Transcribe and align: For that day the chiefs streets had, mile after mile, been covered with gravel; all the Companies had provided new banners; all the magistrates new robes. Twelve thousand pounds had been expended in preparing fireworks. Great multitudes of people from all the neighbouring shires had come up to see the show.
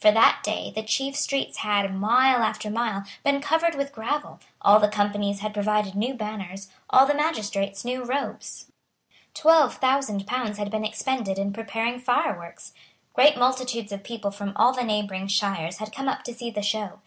For 0.00 0.10
that 0.10 0.40
day 0.42 0.72
the 0.74 0.82
chiefs 0.82 1.20
streets 1.20 1.58
had, 1.58 1.94
mile 1.94 2.42
after 2.42 2.68
mile, 2.68 3.04
been 3.22 3.40
covered 3.40 3.76
with 3.76 3.92
gravel; 3.92 4.40
all 4.60 4.80
the 4.80 4.88
Companies 4.88 5.38
had 5.38 5.54
provided 5.54 5.94
new 5.94 6.14
banners; 6.14 6.68
all 6.90 7.06
the 7.06 7.14
magistrates 7.14 7.84
new 7.84 8.02
robes. 8.04 8.72
Twelve 9.34 9.76
thousand 9.76 10.26
pounds 10.26 10.58
had 10.58 10.72
been 10.72 10.84
expended 10.84 11.38
in 11.38 11.52
preparing 11.52 12.00
fireworks. 12.00 12.72
Great 13.14 13.36
multitudes 13.38 13.92
of 13.92 14.02
people 14.02 14.32
from 14.32 14.52
all 14.56 14.72
the 14.72 14.82
neighbouring 14.82 15.28
shires 15.28 15.78
had 15.78 15.94
come 15.94 16.08
up 16.08 16.24
to 16.24 16.34
see 16.34 16.50
the 16.50 16.60
show. 16.62 16.98